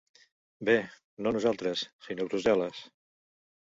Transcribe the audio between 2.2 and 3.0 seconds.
Brussel·les.